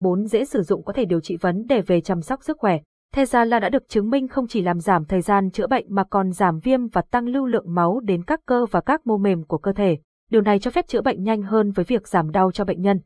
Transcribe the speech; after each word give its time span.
4 0.00 0.26
dễ 0.26 0.44
sử 0.44 0.62
dụng 0.62 0.82
có 0.84 0.92
thể 0.92 1.04
điều 1.04 1.20
trị 1.20 1.36
vấn 1.36 1.66
đề 1.66 1.80
về 1.80 2.00
chăm 2.00 2.20
sóc 2.20 2.42
sức 2.42 2.58
khỏe. 2.58 2.78
Thezala 3.14 3.60
đã 3.60 3.68
được 3.68 3.88
chứng 3.88 4.10
minh 4.10 4.28
không 4.28 4.46
chỉ 4.46 4.62
làm 4.62 4.80
giảm 4.80 5.04
thời 5.04 5.20
gian 5.20 5.50
chữa 5.50 5.66
bệnh 5.66 5.86
mà 5.88 6.04
còn 6.04 6.32
giảm 6.32 6.58
viêm 6.58 6.88
và 6.88 7.02
tăng 7.10 7.26
lưu 7.26 7.46
lượng 7.46 7.74
máu 7.74 8.00
đến 8.00 8.22
các 8.24 8.40
cơ 8.46 8.66
và 8.70 8.80
các 8.80 9.06
mô 9.06 9.18
mềm 9.18 9.44
của 9.44 9.58
cơ 9.58 9.72
thể. 9.72 9.98
Điều 10.30 10.40
này 10.40 10.58
cho 10.58 10.70
phép 10.70 10.88
chữa 10.88 11.00
bệnh 11.00 11.22
nhanh 11.22 11.42
hơn 11.42 11.70
với 11.70 11.84
việc 11.84 12.08
giảm 12.08 12.30
đau 12.30 12.52
cho 12.52 12.64
bệnh 12.64 12.80
nhân. 12.80 13.00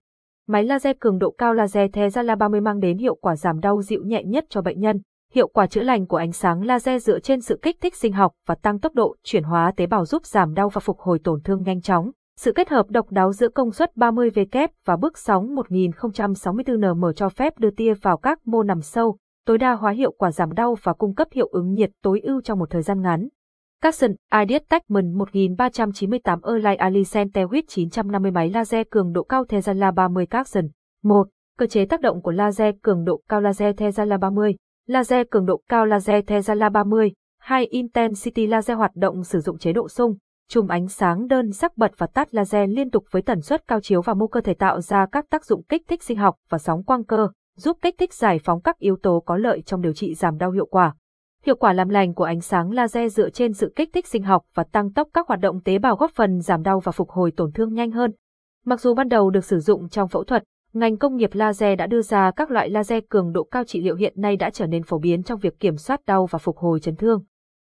Máy 0.49 0.65
laser 0.65 0.97
cường 1.01 1.19
độ 1.19 1.31
cao 1.31 1.55
laser 1.55 1.91
Thezala 1.91 2.37
30 2.37 2.61
mang 2.61 2.81
đến 2.81 2.99
hiệu 2.99 3.15
quả 3.15 3.37
giảm 3.37 3.61
đau 3.61 3.83
dịu 3.83 4.03
nhẹ 4.05 4.25
nhất 4.25 4.45
cho 4.49 4.63
bệnh 4.63 4.81
nhân. 4.81 5.01
Hiệu 5.35 5.49
quả 5.49 5.67
chữa 5.67 5.83
lành 5.83 6.07
của 6.07 6.17
ánh 6.17 6.33
sáng 6.33 6.65
laser 6.65 7.07
dựa 7.07 7.21
trên 7.21 7.41
sự 7.41 7.59
kích 7.63 7.77
thích 7.81 7.97
sinh 7.97 8.13
học 8.13 8.33
và 8.47 8.55
tăng 8.55 8.81
tốc 8.81 8.95
độ 8.95 9.17
chuyển 9.25 9.43
hóa 9.43 9.73
tế 9.77 9.87
bào 9.87 10.05
giúp 10.05 10.27
giảm 10.27 10.55
đau 10.55 10.69
và 10.69 10.81
phục 10.81 10.99
hồi 10.99 11.19
tổn 11.25 11.41
thương 11.43 11.63
nhanh 11.63 11.81
chóng. 11.81 12.11
Sự 12.43 12.53
kết 12.53 12.69
hợp 12.69 12.91
độc 12.91 13.11
đáo 13.11 13.33
giữa 13.33 13.49
công 13.49 13.71
suất 13.71 13.93
30W 13.97 14.69
và 14.85 14.97
bước 14.97 15.19
sóng 15.19 15.55
1064 15.55 16.81
nm 16.81 17.05
cho 17.17 17.29
phép 17.29 17.59
đưa 17.59 17.71
tia 17.71 17.95
vào 17.95 18.17
các 18.17 18.47
mô 18.47 18.63
nằm 18.63 18.81
sâu, 18.81 19.17
tối 19.47 19.59
đa 19.59 19.73
hóa 19.73 19.93
hiệu 19.93 20.13
quả 20.13 20.33
giảm 20.33 20.53
đau 20.53 20.77
và 20.83 20.93
cung 20.93 21.15
cấp 21.15 21.29
hiệu 21.33 21.49
ứng 21.53 21.73
nhiệt 21.75 21.91
tối 22.03 22.21
ưu 22.21 22.41
trong 22.41 22.59
một 22.59 22.71
thời 22.71 22.83
gian 22.83 23.03
ngắn. 23.03 23.29
Capson 23.83 24.11
Ideas 24.41 24.63
Techman 24.69 25.19
1398 25.19 26.41
Erlai 26.43 26.77
Alicent 26.77 27.37
Tewit 27.37 27.63
950 27.69 28.31
máy 28.31 28.51
laser 28.51 28.87
cường 28.91 29.13
độ 29.13 29.23
cao 29.23 29.45
Tezala 29.45 29.95
30 29.95 30.27
Capson 30.27 30.69
1. 31.03 31.29
Cơ 31.59 31.67
chế 31.67 31.87
tác 31.87 32.01
động 32.01 32.23
của 32.23 32.33
laser 32.33 32.75
cường 32.83 33.05
độ 33.05 33.21
cao 33.29 33.41
laser 33.41 33.75
Tezala 33.77 34.19
30 34.19 34.55
Laser 34.87 35.27
cường 35.31 35.47
độ 35.47 35.61
cao 35.69 35.87
laser 35.87 36.25
Tezala 36.25 36.73
30 36.73 37.13
2. 37.41 37.67
Intensity 37.67 38.47
Laser 38.47 38.79
hoạt 38.79 38.93
động 38.95 39.25
sử 39.25 39.41
dụng 39.41 39.59
chế 39.59 39.73
độ 39.73 39.89
sung, 39.89 40.17
chùm 40.51 40.69
ánh 40.69 40.89
sáng 40.89 41.27
đơn 41.27 41.53
sắc 41.53 41.77
bật 41.77 41.93
và 41.99 42.07
tắt 42.07 42.35
laser 42.35 42.71
liên 42.71 42.91
tục 42.91 43.05
với 43.11 43.23
tần 43.23 43.41
suất 43.41 43.69
cao 43.69 43.81
chiếu 43.81 44.03
vào 44.03 44.17
mô 44.17 44.27
cơ 44.27 44.41
thể 44.41 44.55
tạo 44.55 44.81
ra 44.81 45.07
các 45.13 45.27
tác 45.31 45.45
dụng 45.45 45.63
kích 45.63 45.83
thích 45.89 46.03
sinh 46.03 46.17
học 46.17 46.37
và 46.49 46.59
sóng 46.59 46.85
quang 46.85 47.05
cơ, 47.05 47.29
giúp 47.57 47.79
kích 47.83 47.95
thích 47.99 48.15
giải 48.15 48.39
phóng 48.45 48.61
các 48.61 48.79
yếu 48.79 48.97
tố 49.03 49.23
có 49.27 49.37
lợi 49.37 49.63
trong 49.67 49.81
điều 49.81 49.93
trị 49.93 50.15
giảm 50.15 50.39
đau 50.39 50.51
hiệu 50.51 50.67
quả. 50.67 50.95
Hiệu 51.45 51.57
quả 51.57 51.73
làm 51.73 51.89
lành 51.89 52.15
của 52.15 52.25
ánh 52.25 52.41
sáng 52.41 52.71
laser 52.71 53.17
dựa 53.17 53.31
trên 53.31 53.53
sự 53.53 53.73
kích 53.77 53.91
thích 53.93 54.07
sinh 54.07 54.23
học 54.23 54.43
và 54.55 54.65
tăng 54.65 54.93
tốc 54.93 55.09
các 55.15 55.29
hoạt 55.29 55.41
động 55.41 55.61
tế 55.65 55.79
bào 55.79 55.97
góp 55.97 56.11
phần 56.15 56.41
giảm 56.41 56.63
đau 56.63 56.81
và 56.81 56.93
phục 56.93 57.11
hồi 57.11 57.33
tổn 57.37 57.53
thương 57.53 57.75
nhanh 57.75 57.91
hơn. 57.91 58.13
Mặc 58.65 58.81
dù 58.81 58.95
ban 58.95 59.09
đầu 59.09 59.31
được 59.31 59.45
sử 59.45 59.59
dụng 59.59 59.89
trong 59.89 60.09
phẫu 60.09 60.25
thuật, 60.25 60.45
ngành 60.73 60.97
công 60.97 61.17
nghiệp 61.17 61.31
laser 61.33 61.79
đã 61.79 61.87
đưa 61.87 62.03
ra 62.03 62.31
các 62.31 62.51
loại 62.51 62.71
laser 62.71 63.03
cường 63.09 63.33
độ 63.33 63.45
cao 63.45 63.65
trị 63.65 63.83
liệu 63.83 63.95
hiện 63.95 64.15
nay 64.17 64.37
đã 64.37 64.51
trở 64.51 64.67
nên 64.67 64.83
phổ 64.83 64.99
biến 64.99 65.23
trong 65.23 65.39
việc 65.39 65.61
kiểm 65.61 65.77
soát 65.77 66.01
đau 66.07 66.27
và 66.27 66.39
phục 66.39 66.57
hồi 66.57 66.81
chấn 66.81 66.97
thương. 66.97 67.23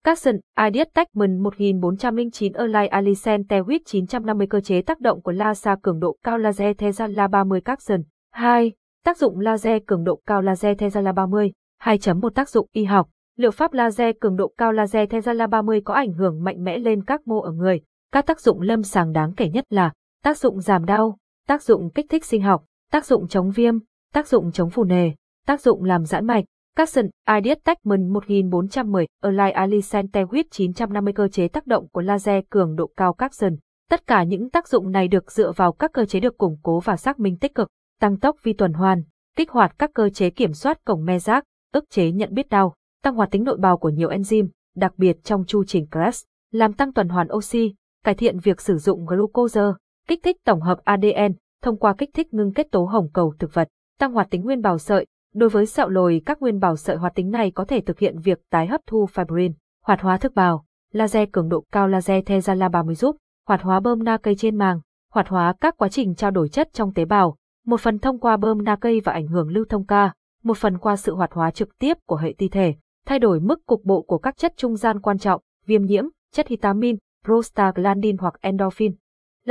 Capson, 0.05 0.37
Ideas 0.67 0.89
Techman 0.95 1.43
1409 1.43 2.53
Erlai 2.53 2.89
Alicent 2.89 3.49
Tewit 3.49 3.79
950 3.85 4.47
cơ 4.47 4.61
chế 4.61 4.83
tác 4.83 5.01
động 5.01 5.23
của 5.23 5.33
laser 5.33 5.79
cường 5.83 6.01
độ 6.01 6.17
cao 6.23 6.39
laser 6.39 6.77
Tesla 6.79 7.29
30 7.29 7.61
Capson. 7.61 8.03
2. 8.33 8.73
Tác 9.05 9.19
dụng 9.19 9.41
laser 9.41 9.83
cường 9.87 10.05
độ 10.05 10.21
cao 10.27 10.43
laser 10.43 10.79
Tesla 10.79 11.13
30. 11.13 11.53
2.1 11.83 12.31
Tác 12.31 12.49
dụng 12.49 12.67
y 12.73 12.85
học. 12.85 13.09
Liệu 13.37 13.51
pháp 13.51 13.73
laser 13.73 14.17
cường 14.21 14.37
độ 14.37 14.53
cao 14.59 14.73
laser 14.73 15.11
Tesla 15.11 15.47
30 15.47 15.81
có 15.85 15.95
ảnh 15.95 16.13
hưởng 16.13 16.45
mạnh 16.45 16.65
mẽ 16.65 16.79
lên 16.79 17.05
các 17.05 17.27
mô 17.27 17.41
ở 17.41 17.53
người. 17.53 17.81
Các 18.13 18.27
tác 18.27 18.41
dụng 18.41 18.61
lâm 18.61 18.83
sàng 18.83 19.13
đáng 19.13 19.33
kể 19.37 19.49
nhất 19.49 19.65
là 19.71 19.93
tác 20.23 20.39
dụng 20.39 20.61
giảm 20.61 20.85
đau, 20.85 21.19
tác 21.47 21.63
dụng 21.63 21.91
kích 21.91 22.07
thích 22.09 22.25
sinh 22.25 22.43
học, 22.43 22.65
tác 22.91 23.07
dụng 23.07 23.29
chống 23.29 23.51
viêm, 23.51 23.75
tác 24.13 24.29
dụng 24.29 24.53
chống 24.53 24.71
phù 24.71 24.85
nề, 24.85 25.11
tác 25.47 25.61
dụng 25.61 25.85
làm 25.85 26.05
giãn 26.05 26.27
mạch. 26.27 26.45
Capson, 26.81 27.07
Ideas 27.37 27.59
Techman 27.65 28.13
1410, 28.13 29.07
Align 29.23 29.55
Alicente 29.55 30.23
Tewit 30.23 30.45
950 30.51 31.13
cơ 31.13 31.29
chế 31.29 31.49
tác 31.49 31.67
động 31.67 31.89
của 31.89 32.01
laser 32.01 32.45
cường 32.51 32.77
độ 32.77 32.91
cao 32.97 33.13
Capson. 33.13 33.57
Tất 33.91 34.07
cả 34.07 34.23
những 34.23 34.51
tác 34.51 34.69
dụng 34.69 34.91
này 34.91 35.09
được 35.09 35.33
dựa 35.33 35.53
vào 35.53 35.73
các 35.73 35.93
cơ 35.93 36.05
chế 36.05 36.21
được 36.21 36.39
củng 36.39 36.57
cố 36.63 36.81
và 36.81 36.97
xác 36.97 37.21
minh 37.21 37.37
tích 37.37 37.55
cực, 37.55 37.69
tăng 38.01 38.17
tốc 38.17 38.37
vi 38.43 38.53
tuần 38.53 38.73
hoàn, 38.73 39.03
kích 39.37 39.51
hoạt 39.51 39.79
các 39.79 39.91
cơ 39.95 40.09
chế 40.09 40.31
kiểm 40.31 40.53
soát 40.53 40.85
cổng 40.85 41.05
me 41.05 41.19
giác, 41.19 41.45
ức 41.73 41.85
chế 41.91 42.11
nhận 42.11 42.35
biết 42.35 42.49
đau, 42.49 42.75
tăng 43.03 43.15
hoạt 43.15 43.31
tính 43.31 43.45
nội 43.45 43.57
bào 43.57 43.77
của 43.77 43.89
nhiều 43.89 44.09
enzyme, 44.09 44.49
đặc 44.77 44.93
biệt 44.97 45.17
trong 45.25 45.45
chu 45.47 45.65
trình 45.65 45.87
Krebs, 45.91 46.23
làm 46.53 46.73
tăng 46.73 46.93
tuần 46.93 47.09
hoàn 47.09 47.33
oxy, 47.33 47.75
cải 48.05 48.15
thiện 48.15 48.39
việc 48.39 48.61
sử 48.61 48.79
dụng 48.79 49.07
glucose, 49.07 49.61
kích 50.09 50.21
thích 50.23 50.37
tổng 50.45 50.61
hợp 50.61 50.79
ADN 50.85 51.35
thông 51.63 51.77
qua 51.77 51.95
kích 51.99 52.11
thích 52.15 52.35
ngưng 52.35 52.53
kết 52.53 52.67
tố 52.71 52.85
hồng 52.85 53.09
cầu 53.13 53.35
thực 53.39 53.55
vật, 53.55 53.69
tăng 53.99 54.13
hoạt 54.13 54.31
tính 54.31 54.43
nguyên 54.43 54.63
bào 54.63 54.79
sợi. 54.79 55.07
Đối 55.35 55.49
với 55.49 55.67
sẹo 55.67 55.89
lồi 55.89 56.23
các 56.27 56.43
nguyên 56.43 56.59
bào 56.59 56.77
sợi 56.77 56.97
hoạt 56.97 57.15
tính 57.15 57.31
này 57.31 57.51
có 57.51 57.65
thể 57.65 57.81
thực 57.81 57.99
hiện 57.99 58.19
việc 58.19 58.39
tái 58.51 58.67
hấp 58.67 58.81
thu 58.87 59.07
fibrin, 59.15 59.53
hoạt 59.85 60.01
hóa 60.01 60.19
thức 60.19 60.35
bào, 60.35 60.65
laser 60.93 61.29
cường 61.33 61.49
độ 61.49 61.65
cao 61.73 61.89
laser 61.89 62.25
Tezala 62.25 62.71
30 62.71 62.95
giúp, 62.95 63.17
hoạt 63.47 63.63
hóa 63.63 63.81
bơm 63.81 64.05
na 64.05 64.17
cây 64.17 64.35
trên 64.37 64.57
màng, 64.57 64.81
hoạt 65.13 65.29
hóa 65.29 65.55
các 65.61 65.77
quá 65.77 65.89
trình 65.89 66.15
trao 66.15 66.31
đổi 66.31 66.49
chất 66.49 66.69
trong 66.73 66.95
tế 66.95 67.05
bào, 67.05 67.37
một 67.67 67.81
phần 67.81 67.99
thông 67.99 68.19
qua 68.19 68.37
bơm 68.37 68.65
na 68.65 68.77
cây 68.77 69.01
và 69.05 69.13
ảnh 69.13 69.27
hưởng 69.27 69.49
lưu 69.49 69.65
thông 69.69 69.87
ca, 69.87 70.13
một 70.43 70.59
phần 70.59 70.79
qua 70.79 70.97
sự 70.97 71.15
hoạt 71.15 71.33
hóa 71.33 71.51
trực 71.51 71.79
tiếp 71.79 71.97
của 72.07 72.17
hệ 72.17 72.35
ti 72.39 72.49
thể, 72.49 72.75
thay 73.07 73.19
đổi 73.19 73.41
mức 73.41 73.67
cục 73.67 73.85
bộ 73.85 74.03
của 74.03 74.19
các 74.19 74.37
chất 74.37 74.53
trung 74.57 74.77
gian 74.77 75.01
quan 75.01 75.19
trọng, 75.19 75.41
viêm 75.67 75.85
nhiễm, 75.85 76.05
chất 76.33 76.49
histamine, 76.49 76.99
prostaglandin 77.25 78.17
hoặc 78.19 78.35
endorphin. 78.41 78.95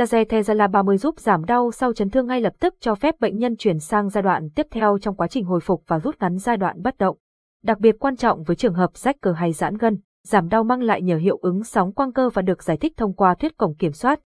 Laser 0.00 0.26
Tezala 0.28 0.70
30 0.70 0.96
giúp 0.96 1.20
giảm 1.20 1.44
đau 1.44 1.72
sau 1.72 1.92
chấn 1.92 2.10
thương 2.10 2.26
ngay 2.26 2.40
lập 2.40 2.52
tức 2.60 2.74
cho 2.80 2.94
phép 2.94 3.20
bệnh 3.20 3.38
nhân 3.38 3.56
chuyển 3.56 3.78
sang 3.78 4.08
giai 4.08 4.22
đoạn 4.22 4.48
tiếp 4.54 4.66
theo 4.70 4.98
trong 4.98 5.16
quá 5.16 5.26
trình 5.26 5.44
hồi 5.44 5.60
phục 5.60 5.82
và 5.86 5.98
rút 5.98 6.16
ngắn 6.20 6.38
giai 6.38 6.56
đoạn 6.56 6.82
bất 6.82 6.98
động. 6.98 7.16
Đặc 7.64 7.80
biệt 7.80 7.96
quan 7.98 8.16
trọng 8.16 8.42
với 8.42 8.56
trường 8.56 8.74
hợp 8.74 8.96
rách 8.96 9.16
cờ 9.20 9.32
hay 9.32 9.52
giãn 9.52 9.76
gân, 9.76 9.98
giảm 10.26 10.48
đau 10.48 10.64
mang 10.64 10.82
lại 10.82 11.02
nhờ 11.02 11.16
hiệu 11.16 11.38
ứng 11.42 11.64
sóng 11.64 11.92
quang 11.92 12.12
cơ 12.12 12.30
và 12.34 12.42
được 12.42 12.62
giải 12.62 12.76
thích 12.76 12.92
thông 12.96 13.14
qua 13.14 13.34
thuyết 13.34 13.56
cổng 13.56 13.74
kiểm 13.74 13.92
soát. 13.92 14.20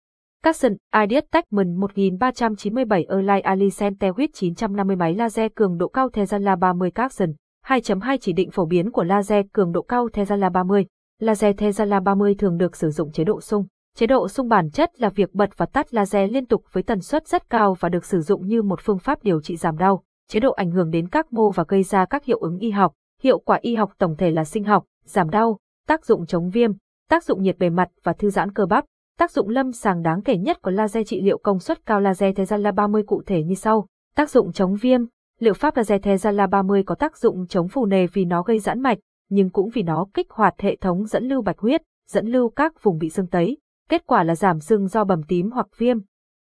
Capson, 0.44 0.74
Ideas 1.02 1.24
Techman 1.32 1.76
1397 1.76 3.06
Erlai 3.10 3.42
Alicent 3.42 4.00
Tewit 4.00 4.28
950 4.34 4.96
máy 4.96 5.16
laser 5.16 5.52
cường 5.56 5.78
độ 5.78 5.88
cao 5.88 6.08
Tezala 6.08 6.60
30 6.60 6.92
Capson, 6.92 7.30
2.2 7.66 8.18
chỉ 8.22 8.34
định 8.34 8.52
phổ 8.52 8.66
biến 8.66 8.92
của 8.92 9.04
laser 9.04 9.46
cường 9.54 9.72
độ 9.72 9.82
cao 9.82 10.08
Tezala 10.14 10.52
30. 10.52 10.86
Laser 11.20 11.56
Tezala 11.56 12.04
30 12.04 12.36
thường 12.36 12.58
được 12.58 12.76
sử 12.76 12.90
dụng 12.90 13.12
chế 13.12 13.24
độ 13.24 13.42
sung. 13.42 13.66
Chế 13.98 14.08
độ 14.08 14.28
sung 14.28 14.48
bản 14.48 14.70
chất 14.70 15.02
là 15.02 15.10
việc 15.10 15.34
bật 15.34 15.50
và 15.58 15.66
tắt 15.66 15.94
laser 15.94 16.32
liên 16.32 16.46
tục 16.46 16.64
với 16.72 16.84
tần 16.84 17.02
suất 17.02 17.28
rất 17.28 17.50
cao 17.50 17.74
và 17.80 17.90
được 17.90 18.06
sử 18.06 18.22
dụng 18.22 18.48
như 18.48 18.62
một 18.62 18.80
phương 18.84 19.00
pháp 19.00 19.24
điều 19.24 19.42
trị 19.42 19.56
giảm 19.56 19.78
đau. 19.78 20.04
Chế 20.30 20.40
độ 20.40 20.52
ảnh 20.52 20.72
hưởng 20.72 20.90
đến 20.90 21.10
các 21.10 21.34
mô 21.34 21.52
và 21.52 21.64
gây 21.68 21.84
ra 21.84 22.06
các 22.06 22.26
hiệu 22.26 22.38
ứng 22.40 22.60
y 22.60 22.72
học. 22.72 22.94
Hiệu 23.22 23.40
quả 23.40 23.58
y 23.62 23.76
học 23.76 23.92
tổng 23.98 24.16
thể 24.18 24.32
là 24.32 24.44
sinh 24.44 24.64
học, 24.64 24.86
giảm 25.06 25.30
đau, 25.30 25.60
tác 25.88 26.06
dụng 26.06 26.26
chống 26.26 26.50
viêm, 26.50 26.72
tác 27.10 27.24
dụng 27.24 27.42
nhiệt 27.42 27.58
bề 27.58 27.70
mặt 27.70 27.90
và 28.04 28.14
thư 28.14 28.30
giãn 28.30 28.54
cơ 28.54 28.66
bắp. 28.66 28.86
Tác 29.18 29.32
dụng 29.32 29.50
lâm 29.50 29.72
sàng 29.72 30.02
đáng 30.02 30.22
kể 30.22 30.38
nhất 30.38 30.62
của 30.62 30.72
laser 30.72 31.08
trị 31.08 31.22
liệu 31.22 31.38
công 31.38 31.60
suất 31.60 31.86
cao 31.86 32.00
laser 32.00 32.40
Tezala 32.40 32.76
30 32.76 33.04
cụ 33.08 33.24
thể 33.26 33.44
như 33.44 33.56
sau. 33.56 33.88
Tác 34.16 34.30
dụng 34.30 34.52
chống 34.52 34.76
viêm. 34.76 35.02
Liệu 35.40 35.54
pháp 35.54 35.78
laser 35.78 36.02
Tezala 36.02 36.50
30 36.50 36.84
có 36.84 36.96
tác 36.96 37.18
dụng 37.18 37.48
chống 37.48 37.68
phù 37.68 37.86
nề 37.86 38.08
vì 38.08 38.26
nó 38.26 38.44
gây 38.44 38.60
giãn 38.60 38.82
mạch, 38.82 38.98
nhưng 39.30 39.50
cũng 39.50 39.70
vì 39.70 39.84
nó 39.84 40.06
kích 40.14 40.32
hoạt 40.32 40.62
hệ 40.62 40.76
thống 40.76 41.06
dẫn 41.06 41.28
lưu 41.28 41.42
bạch 41.42 41.60
huyết, 41.60 41.82
dẫn 42.10 42.28
lưu 42.28 42.50
các 42.50 42.84
vùng 42.84 42.98
bị 42.98 43.10
sưng 43.10 43.28
tấy. 43.28 43.58
Kết 43.90 44.06
quả 44.06 44.24
là 44.24 44.36
giảm 44.36 44.60
sưng 44.60 44.88
do 44.88 45.04
bầm 45.04 45.24
tím 45.28 45.52
hoặc 45.52 45.68
viêm. 45.78 45.98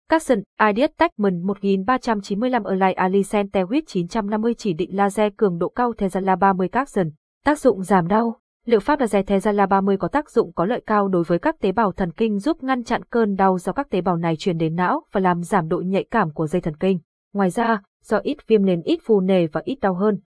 Capson, 0.09 0.39
Ideas 0.69 0.91
Techman 0.99 1.43
1395 1.43 2.65
Erlai 2.65 2.93
Alicent 2.93 3.53
Tewit 3.53 3.83
950 3.87 4.55
chỉ 4.55 4.73
định 4.73 4.97
laser 4.97 5.33
cường 5.37 5.59
độ 5.59 5.69
cao 5.69 5.93
Tezala 5.93 6.39
30 6.39 6.69
Capson. 6.69 7.11
Tác 7.45 7.59
dụng 7.59 7.83
giảm 7.83 8.09
đau. 8.09 8.41
Liệu 8.65 8.81
pháp 8.81 9.01
laser 9.01 9.25
Tezala 9.25 9.69
30 9.69 9.97
có 9.97 10.09
tác 10.09 10.31
dụng 10.31 10.53
có 10.53 10.65
lợi 10.65 10.83
cao 10.87 11.09
đối 11.09 11.23
với 11.23 11.39
các 11.39 11.61
tế 11.61 11.73
bào 11.73 11.93
thần 11.93 12.13
kinh 12.13 12.39
giúp 12.39 12.63
ngăn 12.63 12.85
chặn 12.85 13.03
cơn 13.03 13.37
đau 13.37 13.59
do 13.59 13.73
các 13.73 13.91
tế 13.91 14.01
bào 14.01 14.17
này 14.17 14.37
truyền 14.37 14.59
đến 14.59 14.75
não 14.75 15.03
và 15.13 15.21
làm 15.21 15.43
giảm 15.43 15.69
độ 15.69 15.81
nhạy 15.81 16.05
cảm 16.11 16.31
của 16.31 16.47
dây 16.47 16.61
thần 16.61 16.77
kinh. 16.77 16.99
Ngoài 17.33 17.51
ra, 17.51 17.83
do 18.03 18.19
ít 18.19 18.37
viêm 18.47 18.65
nên 18.65 18.83
ít 18.83 19.01
phù 19.05 19.21
nề 19.21 19.47
và 19.47 19.63
ít 19.65 19.79
đau 19.81 19.95
hơn. 19.95 20.21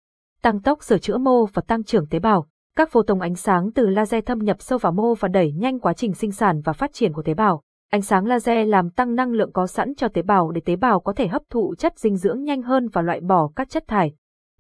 Tăng 0.41 0.61
tốc 0.61 0.83
sửa 0.83 0.97
chữa 0.97 1.17
mô 1.17 1.45
và 1.45 1.61
tăng 1.67 1.83
trưởng 1.83 2.07
tế 2.07 2.19
bào. 2.19 2.47
Các 2.79 2.89
photon 2.89 3.19
ánh 3.19 3.35
sáng 3.35 3.71
từ 3.71 3.87
laser 3.89 4.23
thâm 4.25 4.39
nhập 4.39 4.57
sâu 4.59 4.79
vào 4.79 4.91
mô 4.91 5.13
và 5.15 5.27
đẩy 5.27 5.51
nhanh 5.51 5.79
quá 5.79 5.93
trình 5.93 6.13
sinh 6.13 6.31
sản 6.31 6.61
và 6.61 6.73
phát 6.73 6.93
triển 6.93 7.13
của 7.13 7.21
tế 7.21 7.33
bào. 7.33 7.61
Ánh 7.91 8.01
sáng 8.01 8.25
laser 8.25 8.67
làm 8.67 8.89
tăng 8.89 9.15
năng 9.15 9.31
lượng 9.31 9.51
có 9.51 9.67
sẵn 9.67 9.95
cho 9.95 10.07
tế 10.07 10.21
bào 10.21 10.51
để 10.51 10.61
tế 10.65 10.75
bào 10.75 10.99
có 10.99 11.13
thể 11.13 11.27
hấp 11.27 11.41
thụ 11.49 11.75
chất 11.75 11.99
dinh 11.99 12.15
dưỡng 12.15 12.43
nhanh 12.43 12.61
hơn 12.61 12.87
và 12.87 13.01
loại 13.01 13.21
bỏ 13.21 13.49
các 13.55 13.69
chất 13.69 13.83
thải. 13.87 14.13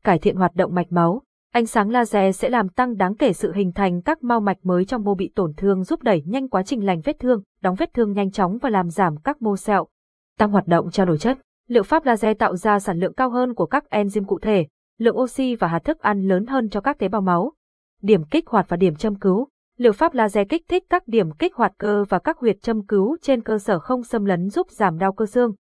Cải 0.03 0.19
thiện 0.19 0.35
hoạt 0.35 0.55
động 0.55 0.75
mạch 0.75 0.91
máu. 0.91 1.21
Ánh 1.53 1.65
sáng 1.65 1.89
laser 1.89 2.35
sẽ 2.35 2.49
làm 2.49 2.69
tăng 2.69 2.97
đáng 2.97 3.15
kể 3.15 3.33
sự 3.33 3.53
hình 3.53 3.71
thành 3.71 4.01
các 4.01 4.23
mao 4.23 4.39
mạch 4.39 4.57
mới 4.63 4.85
trong 4.85 5.03
mô 5.03 5.15
bị 5.15 5.31
tổn 5.35 5.53
thương 5.57 5.83
giúp 5.83 6.03
đẩy 6.03 6.23
nhanh 6.25 6.49
quá 6.49 6.63
trình 6.63 6.85
lành 6.85 7.01
vết 7.01 7.19
thương, 7.19 7.41
đóng 7.61 7.75
vết 7.75 7.93
thương 7.93 8.13
nhanh 8.13 8.31
chóng 8.31 8.57
và 8.57 8.69
làm 8.69 8.89
giảm 8.89 9.17
các 9.17 9.41
mô 9.41 9.57
sẹo. 9.57 9.87
Tăng 10.37 10.51
hoạt 10.51 10.67
động 10.67 10.91
trao 10.91 11.05
đổi 11.05 11.17
chất. 11.17 11.37
Liệu 11.67 11.83
pháp 11.83 12.05
laser 12.05 12.37
tạo 12.37 12.55
ra 12.55 12.79
sản 12.79 12.99
lượng 12.99 13.13
cao 13.13 13.29
hơn 13.29 13.53
của 13.53 13.65
các 13.65 13.83
enzyme 13.89 14.25
cụ 14.25 14.39
thể, 14.39 14.67
lượng 14.97 15.19
oxy 15.19 15.55
và 15.55 15.67
hạt 15.67 15.79
thức 15.79 15.99
ăn 15.99 16.21
lớn 16.21 16.45
hơn 16.45 16.69
cho 16.69 16.81
các 16.81 16.99
tế 16.99 17.07
bào 17.07 17.21
máu. 17.21 17.53
Điểm 18.01 18.23
kích 18.23 18.47
hoạt 18.47 18.65
và 18.69 18.77
điểm 18.77 18.95
châm 18.95 19.15
cứu. 19.15 19.47
Liệu 19.77 19.91
pháp 19.91 20.13
laser 20.13 20.47
kích 20.49 20.65
thích 20.67 20.83
các 20.89 21.07
điểm 21.07 21.31
kích 21.31 21.55
hoạt 21.55 21.73
cơ 21.77 22.05
và 22.09 22.19
các 22.19 22.37
huyệt 22.37 22.61
châm 22.61 22.85
cứu 22.85 23.17
trên 23.21 23.43
cơ 23.43 23.59
sở 23.59 23.79
không 23.79 24.03
xâm 24.03 24.25
lấn 24.25 24.49
giúp 24.49 24.71
giảm 24.71 24.97
đau 24.97 25.13
cơ 25.13 25.25
xương. 25.25 25.53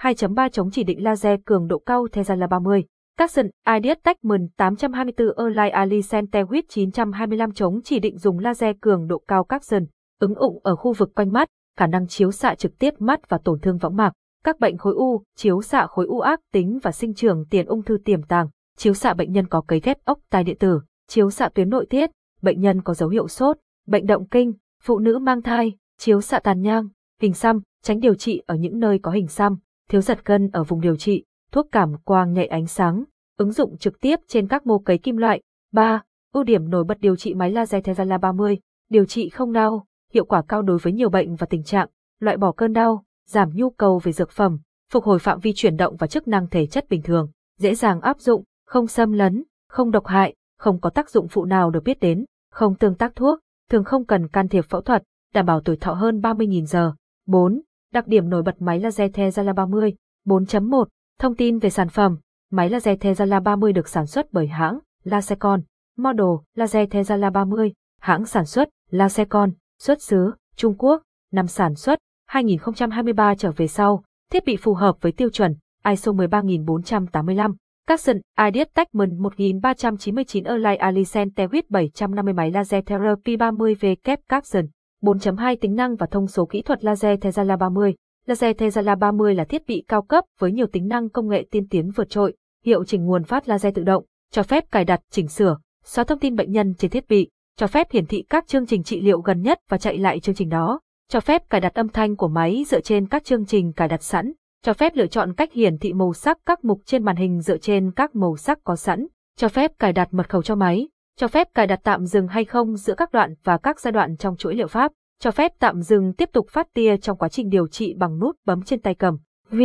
2.3 0.00 0.48
chống 0.48 0.70
chỉ 0.70 0.84
định 0.84 1.04
laser 1.04 1.40
cường 1.44 1.66
độ 1.66 1.78
cao 1.78 2.06
Tezala 2.12 2.48
30. 2.48 2.84
Capson, 3.16 3.46
Ideas 3.66 3.98
Techman 4.02 4.48
824 4.56 5.46
Erlai 5.46 5.70
Ali 5.70 6.00
Centewit 6.00 6.62
925 6.68 7.52
chống 7.52 7.80
chỉ 7.84 7.98
định 7.98 8.18
dùng 8.18 8.38
laser 8.38 8.76
cường 8.80 9.06
độ 9.06 9.22
cao 9.28 9.44
Capson, 9.44 9.84
ứng 10.20 10.34
dụng 10.34 10.60
ở 10.62 10.76
khu 10.76 10.92
vực 10.92 11.14
quanh 11.14 11.32
mắt, 11.32 11.48
khả 11.78 11.86
năng 11.86 12.06
chiếu 12.06 12.30
xạ 12.30 12.54
trực 12.54 12.78
tiếp 12.78 12.94
mắt 12.98 13.28
và 13.28 13.38
tổn 13.44 13.60
thương 13.60 13.78
võng 13.78 13.96
mạc. 13.96 14.12
các 14.44 14.60
bệnh 14.60 14.78
khối 14.78 14.94
u, 14.94 15.22
chiếu 15.36 15.62
xạ 15.62 15.86
khối 15.86 16.06
u 16.06 16.20
ác 16.20 16.40
tính 16.52 16.78
và 16.82 16.92
sinh 16.92 17.14
trưởng 17.14 17.44
tiền 17.50 17.66
ung 17.66 17.82
thư 17.82 17.98
tiềm 18.04 18.22
tàng, 18.22 18.48
chiếu 18.76 18.94
xạ 18.94 19.14
bệnh 19.14 19.32
nhân 19.32 19.48
có 19.48 19.60
cấy 19.60 19.80
ghép 19.80 20.04
ốc 20.04 20.18
tai 20.30 20.44
điện 20.44 20.56
tử, 20.58 20.80
chiếu 21.08 21.30
xạ 21.30 21.48
tuyến 21.48 21.68
nội 21.68 21.86
tiết, 21.90 22.10
bệnh 22.42 22.60
nhân 22.60 22.82
có 22.82 22.94
dấu 22.94 23.08
hiệu 23.08 23.28
sốt, 23.28 23.58
bệnh 23.86 24.06
động 24.06 24.28
kinh, 24.28 24.52
phụ 24.82 24.98
nữ 24.98 25.18
mang 25.18 25.42
thai, 25.42 25.76
chiếu 25.98 26.20
xạ 26.20 26.38
tàn 26.38 26.62
nhang, 26.62 26.88
hình 27.20 27.34
xăm, 27.34 27.60
tránh 27.82 28.00
điều 28.00 28.14
trị 28.14 28.42
ở 28.46 28.54
những 28.54 28.78
nơi 28.78 28.98
có 28.98 29.10
hình 29.10 29.28
xăm, 29.28 29.56
thiếu 29.88 30.00
giật 30.00 30.24
cân 30.24 30.50
ở 30.52 30.64
vùng 30.64 30.80
điều 30.80 30.96
trị, 30.96 31.24
thuốc 31.52 31.66
cảm 31.72 31.96
quang 32.04 32.32
nhạy 32.32 32.46
ánh 32.46 32.66
sáng, 32.66 33.04
ứng 33.36 33.52
dụng 33.52 33.78
trực 33.78 34.00
tiếp 34.00 34.20
trên 34.28 34.48
các 34.48 34.66
mô 34.66 34.78
cấy 34.78 34.98
kim 34.98 35.16
loại. 35.16 35.42
3. 35.72 36.02
Ưu 36.32 36.44
điểm 36.44 36.70
nổi 36.70 36.84
bật 36.84 37.00
điều 37.00 37.16
trị 37.16 37.34
máy 37.34 37.50
laser 37.50 37.84
Tezala 37.84 38.18
30, 38.18 38.58
điều 38.90 39.04
trị 39.04 39.28
không 39.28 39.52
đau, 39.52 39.86
hiệu 40.12 40.24
quả 40.24 40.42
cao 40.48 40.62
đối 40.62 40.78
với 40.78 40.92
nhiều 40.92 41.10
bệnh 41.10 41.36
và 41.36 41.46
tình 41.50 41.62
trạng, 41.62 41.88
loại 42.20 42.36
bỏ 42.36 42.52
cơn 42.52 42.72
đau, 42.72 43.04
giảm 43.28 43.50
nhu 43.54 43.70
cầu 43.70 43.98
về 43.98 44.12
dược 44.12 44.30
phẩm, 44.30 44.58
phục 44.92 45.04
hồi 45.04 45.18
phạm 45.18 45.40
vi 45.40 45.52
chuyển 45.56 45.76
động 45.76 45.96
và 45.96 46.06
chức 46.06 46.28
năng 46.28 46.48
thể 46.48 46.66
chất 46.66 46.88
bình 46.88 47.02
thường, 47.02 47.30
dễ 47.58 47.74
dàng 47.74 48.00
áp 48.00 48.20
dụng, 48.20 48.44
không 48.66 48.86
xâm 48.86 49.12
lấn, 49.12 49.44
không 49.68 49.90
độc 49.90 50.06
hại, 50.06 50.34
không 50.58 50.80
có 50.80 50.90
tác 50.90 51.10
dụng 51.10 51.28
phụ 51.28 51.44
nào 51.44 51.70
được 51.70 51.84
biết 51.84 52.00
đến, 52.00 52.24
không 52.50 52.74
tương 52.74 52.94
tác 52.94 53.16
thuốc, 53.16 53.38
thường 53.70 53.84
không 53.84 54.04
cần 54.04 54.28
can 54.28 54.48
thiệp 54.48 54.64
phẫu 54.68 54.80
thuật, 54.80 55.02
đảm 55.34 55.46
bảo 55.46 55.60
tuổi 55.60 55.76
thọ 55.76 55.92
hơn 55.92 56.20
30.000 56.20 56.64
giờ. 56.64 56.92
4. 57.26 57.60
Đặc 57.92 58.06
điểm 58.06 58.28
nổi 58.28 58.42
bật 58.42 58.62
máy 58.62 58.80
laser 58.80 59.10
Tezala 59.10 59.54
30. 59.54 59.94
4.1. 60.26 60.84
Thông 61.18 61.34
tin 61.34 61.58
về 61.58 61.70
sản 61.70 61.88
phẩm. 61.88 62.18
Máy 62.50 62.70
laser 62.70 62.98
Tezala 62.98 63.42
30 63.42 63.72
được 63.72 63.88
sản 63.88 64.06
xuất 64.06 64.32
bởi 64.32 64.46
hãng 64.46 64.78
Lasecon. 65.04 65.62
Model 65.96 66.26
laser 66.54 66.88
Tezala 66.88 67.32
30. 67.32 67.72
Hãng 68.00 68.26
sản 68.26 68.44
xuất 68.44 68.68
Lasecon. 68.90 69.50
Xuất 69.78 70.02
xứ 70.02 70.32
Trung 70.56 70.74
Quốc. 70.78 71.02
Năm 71.32 71.46
sản 71.46 71.74
xuất 71.74 71.98
2023 72.26 73.34
trở 73.34 73.52
về 73.56 73.66
sau. 73.66 74.04
Thiết 74.30 74.44
bị 74.44 74.56
phù 74.56 74.74
hợp 74.74 74.96
với 75.00 75.12
tiêu 75.12 75.30
chuẩn 75.30 75.54
ISO 75.88 76.12
13485. 76.12 77.54
Capson 77.86 78.20
Ideas 78.46 78.68
Techman 78.74 79.22
1399 79.22 80.44
Erlai 80.44 80.76
Alicent 80.76 81.34
Tewit 81.36 81.62
750 81.68 82.34
máy 82.34 82.50
laser 82.50 82.84
therapy 82.86 83.36
30V 83.36 83.96
kép 84.04 84.20
Capson 84.28 84.66
4.2 85.02 85.56
tính 85.60 85.74
năng 85.74 85.96
và 85.96 86.06
thông 86.06 86.26
số 86.26 86.46
kỹ 86.46 86.62
thuật 86.62 86.84
laser 86.84 87.18
Tezala 87.20 87.58
30. 87.58 87.94
Laser 88.26 88.56
Tezala 88.56 88.98
30 88.98 89.34
là 89.34 89.44
thiết 89.44 89.66
bị 89.66 89.84
cao 89.88 90.02
cấp 90.02 90.24
với 90.38 90.52
nhiều 90.52 90.66
tính 90.66 90.88
năng 90.88 91.08
công 91.08 91.28
nghệ 91.28 91.46
tiên 91.50 91.68
tiến 91.68 91.90
vượt 91.90 92.10
trội, 92.10 92.34
hiệu 92.64 92.84
chỉnh 92.84 93.04
nguồn 93.04 93.24
phát 93.24 93.48
laser 93.48 93.74
tự 93.74 93.82
động, 93.82 94.04
cho 94.30 94.42
phép 94.42 94.70
cài 94.70 94.84
đặt, 94.84 95.00
chỉnh 95.10 95.28
sửa, 95.28 95.56
xóa 95.84 96.04
thông 96.04 96.18
tin 96.18 96.36
bệnh 96.36 96.52
nhân 96.52 96.74
trên 96.78 96.90
thiết 96.90 97.08
bị, 97.08 97.30
cho 97.56 97.66
phép 97.66 97.92
hiển 97.92 98.06
thị 98.06 98.24
các 98.30 98.46
chương 98.46 98.66
trình 98.66 98.82
trị 98.82 99.00
liệu 99.00 99.20
gần 99.20 99.42
nhất 99.42 99.58
và 99.68 99.78
chạy 99.78 99.98
lại 99.98 100.20
chương 100.20 100.34
trình 100.34 100.48
đó, 100.48 100.80
cho 101.08 101.20
phép 101.20 101.50
cài 101.50 101.60
đặt 101.60 101.74
âm 101.74 101.88
thanh 101.88 102.16
của 102.16 102.28
máy 102.28 102.64
dựa 102.68 102.80
trên 102.80 103.08
các 103.08 103.24
chương 103.24 103.46
trình 103.46 103.72
cài 103.72 103.88
đặt 103.88 104.02
sẵn, 104.02 104.32
cho 104.64 104.72
phép 104.72 104.96
lựa 104.96 105.06
chọn 105.06 105.32
cách 105.32 105.52
hiển 105.52 105.78
thị 105.78 105.92
màu 105.92 106.12
sắc 106.12 106.38
các 106.46 106.64
mục 106.64 106.80
trên 106.86 107.04
màn 107.04 107.16
hình 107.16 107.40
dựa 107.40 107.56
trên 107.56 107.90
các 107.90 108.16
màu 108.16 108.36
sắc 108.36 108.58
có 108.64 108.76
sẵn, 108.76 109.06
cho 109.36 109.48
phép 109.48 109.78
cài 109.78 109.92
đặt 109.92 110.08
mật 110.10 110.28
khẩu 110.28 110.42
cho 110.42 110.54
máy, 110.54 110.88
cho 111.16 111.28
phép 111.28 111.48
cài 111.54 111.66
đặt 111.66 111.80
tạm 111.82 112.04
dừng 112.06 112.28
hay 112.28 112.44
không 112.44 112.76
giữa 112.76 112.94
các 112.94 113.12
đoạn 113.12 113.34
và 113.44 113.58
các 113.58 113.80
giai 113.80 113.92
đoạn 113.92 114.16
trong 114.16 114.36
chuỗi 114.36 114.54
liệu 114.54 114.66
pháp, 114.66 114.92
cho 115.20 115.30
phép 115.30 115.52
tạm 115.58 115.82
dừng 115.82 116.12
tiếp 116.12 116.28
tục 116.32 116.46
phát 116.50 116.66
tia 116.74 116.96
trong 116.96 117.18
quá 117.18 117.28
trình 117.28 117.48
điều 117.48 117.66
trị 117.66 117.94
bằng 117.94 118.18
nút 118.18 118.36
bấm 118.44 118.62
trên 118.62 118.80
tay 118.80 118.94
cầm. 118.94 119.18
V. 119.50 119.60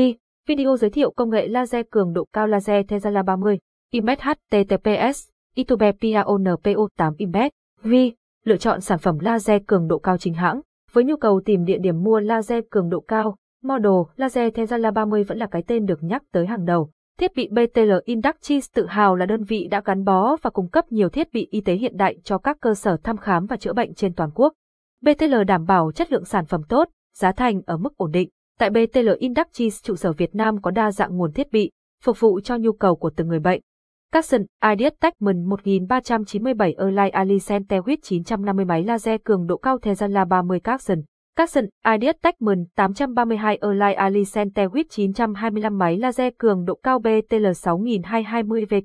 Video 0.47 0.77
giới 0.77 0.89
thiệu 0.89 1.11
công 1.11 1.29
nghệ 1.29 1.47
laser 1.47 1.85
cường 1.91 2.13
độ 2.13 2.27
cao 2.33 2.47
laser 2.47 2.85
Tesla 2.87 3.23
30. 3.23 3.59
IMED 3.91 4.19
HTTPS. 4.19 5.29
YouTube 5.57 5.91
PAONPO 5.91 6.87
8 6.97 7.13
IMED. 7.17 7.51
V. 7.83 7.93
Lựa 8.45 8.57
chọn 8.57 8.81
sản 8.81 8.99
phẩm 8.99 9.19
laser 9.19 9.61
cường 9.67 9.87
độ 9.87 9.99
cao 9.99 10.17
chính 10.17 10.33
hãng. 10.33 10.61
Với 10.91 11.03
nhu 11.03 11.15
cầu 11.17 11.41
tìm 11.45 11.65
địa 11.65 11.77
điểm 11.77 12.03
mua 12.03 12.19
laser 12.19 12.63
cường 12.69 12.89
độ 12.89 12.99
cao, 12.99 13.35
model 13.63 13.91
laser 14.15 14.53
Tesla 14.53 14.91
30 14.91 15.23
vẫn 15.23 15.37
là 15.37 15.47
cái 15.47 15.63
tên 15.67 15.85
được 15.85 16.03
nhắc 16.03 16.23
tới 16.31 16.45
hàng 16.45 16.65
đầu. 16.65 16.91
Thiết 17.19 17.31
bị 17.35 17.49
BTL 17.51 17.91
Inductis 18.05 18.67
tự 18.73 18.85
hào 18.85 19.15
là 19.15 19.25
đơn 19.25 19.43
vị 19.43 19.67
đã 19.71 19.81
gắn 19.85 20.03
bó 20.03 20.35
và 20.41 20.49
cung 20.49 20.69
cấp 20.69 20.85
nhiều 20.91 21.09
thiết 21.09 21.33
bị 21.33 21.47
y 21.51 21.61
tế 21.61 21.73
hiện 21.73 21.97
đại 21.97 22.17
cho 22.23 22.37
các 22.37 22.57
cơ 22.61 22.73
sở 22.73 22.97
thăm 23.03 23.17
khám 23.17 23.45
và 23.45 23.57
chữa 23.57 23.73
bệnh 23.73 23.93
trên 23.93 24.13
toàn 24.13 24.29
quốc. 24.33 24.53
BTL 25.01 25.43
đảm 25.47 25.65
bảo 25.65 25.91
chất 25.91 26.11
lượng 26.11 26.25
sản 26.25 26.45
phẩm 26.45 26.61
tốt, 26.69 26.89
giá 27.17 27.31
thành 27.31 27.61
ở 27.65 27.77
mức 27.77 27.97
ổn 27.97 28.11
định. 28.11 28.29
Tại 28.59 28.69
BTL 28.69 29.09
Inductis 29.19 29.83
trụ 29.83 29.95
sở 29.95 30.11
Việt 30.11 30.35
Nam 30.35 30.61
có 30.61 30.71
đa 30.71 30.91
dạng 30.91 31.17
nguồn 31.17 31.31
thiết 31.31 31.51
bị, 31.51 31.71
phục 32.03 32.19
vụ 32.19 32.39
cho 32.39 32.57
nhu 32.57 32.71
cầu 32.71 32.95
của 32.95 33.11
từng 33.15 33.27
người 33.27 33.39
bệnh. 33.39 33.61
Capson 34.11 34.41
Ideas 34.71 34.93
Techman 35.01 35.45
1397 35.45 36.75
Erlai 36.77 37.09
Ali 37.09 37.37
Tewit 37.37 37.97
950 38.01 38.65
máy 38.65 38.83
laser 38.83 39.21
cường 39.23 39.47
độ 39.47 39.57
cao 39.57 39.77
Tesla 39.77 40.25
30 40.25 40.59
Capson 40.59 41.01
Capson 41.35 41.65
Ideas 41.95 42.15
Techman 42.21 42.65
832 42.75 43.57
Erlai 43.61 43.93
Alicent 43.93 44.53
Tewit 44.55 44.85
925 44.89 45.77
máy 45.77 45.97
laser 45.97 46.33
cường 46.37 46.65
độ 46.65 46.75
cao 46.83 46.99
BTL 46.99 47.45
6220V 47.45 48.77